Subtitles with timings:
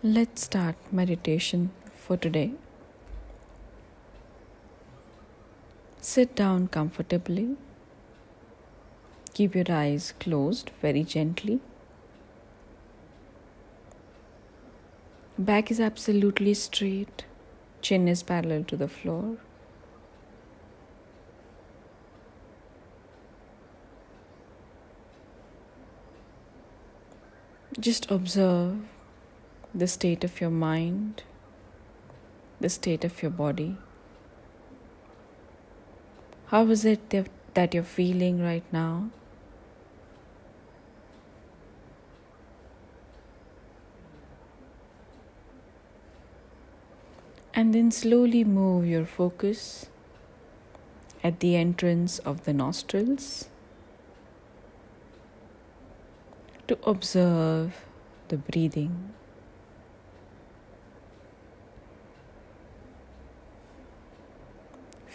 [0.00, 2.52] Let's start meditation for today.
[6.00, 7.56] Sit down comfortably.
[9.34, 11.58] Keep your eyes closed very gently.
[15.36, 17.24] Back is absolutely straight,
[17.82, 19.38] chin is parallel to the floor.
[27.80, 28.76] Just observe
[29.74, 31.22] the state of your mind,
[32.60, 33.76] the state of your body.
[36.46, 37.10] How is it
[37.54, 39.10] that you're feeling right now?
[47.52, 49.86] And then slowly move your focus
[51.24, 53.48] at the entrance of the nostrils
[56.68, 57.84] to observe
[58.28, 59.12] the breathing.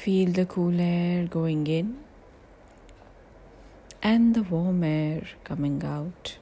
[0.00, 1.98] Feel the cool air going in
[4.02, 6.38] and the warm air coming out.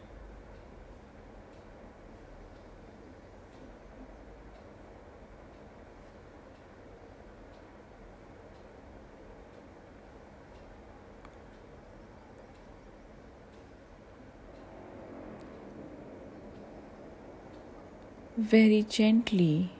[18.37, 19.73] Very gently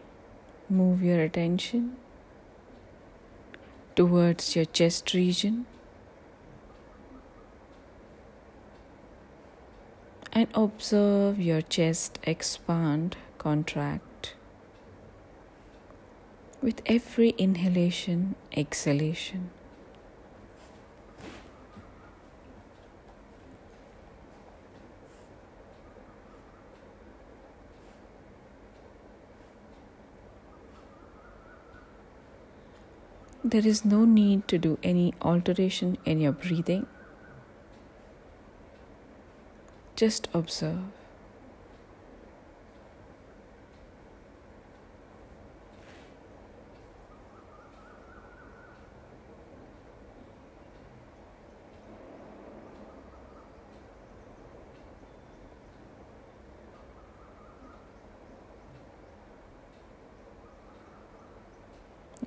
[0.69, 1.97] move your attention
[3.99, 5.67] towards your chest region
[10.33, 14.35] and observe your chest expand, contract
[16.63, 19.51] with every inhalation, exhalation.
[33.45, 36.87] There is no need to do any alteration in your breathing.
[39.95, 40.98] Just observe.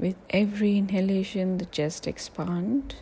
[0.02, 2.96] With every inhalation, the chest expands.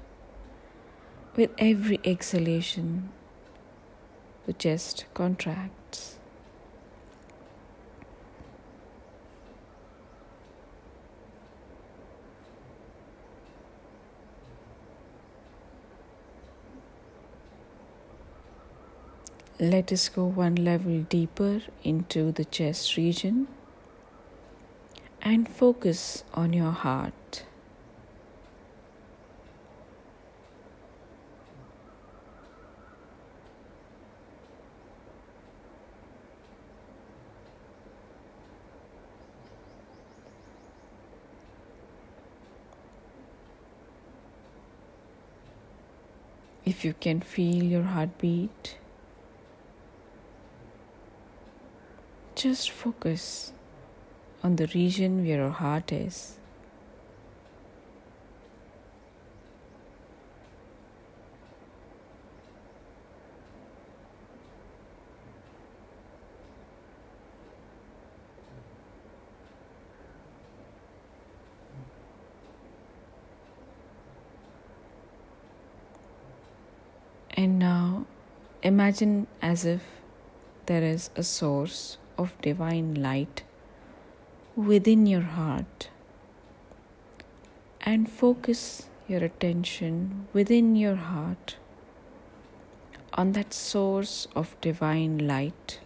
[1.38, 3.08] With every exhalation,
[4.46, 6.18] the chest contracts.
[19.58, 23.48] Let us go one level deeper into the chest region
[25.22, 27.44] and focus on your heart.
[46.66, 48.78] If you can feel your heartbeat,
[52.36, 53.52] just focus
[54.44, 56.36] on the region where your heart is.
[77.32, 78.06] And now
[78.62, 79.82] imagine as if
[80.66, 83.44] there is a source of divine light
[84.60, 85.90] within your heart
[87.80, 91.56] and focus your attention within your heart
[93.14, 95.80] on that source of divine light.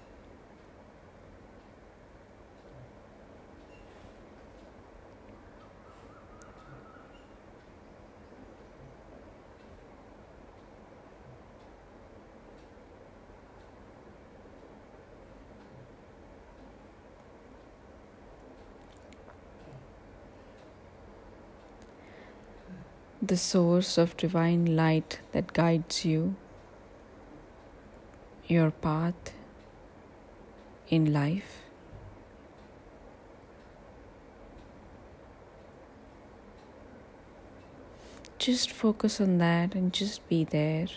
[23.25, 26.36] The source of divine light that guides you,
[28.48, 29.34] your path
[30.90, 31.62] in life.
[38.40, 40.88] Just focus on that and just be there.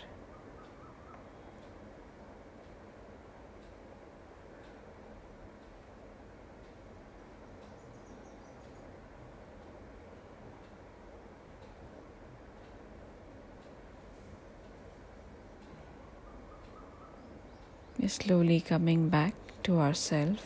[18.07, 19.33] Slowly coming back
[19.63, 20.45] to ourself,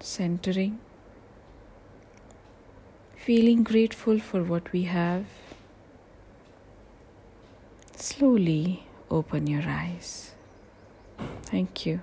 [0.00, 0.78] centering,
[3.16, 5.26] feeling grateful for what we have.
[7.96, 10.32] Slowly open your eyes.
[11.44, 12.00] Thank you.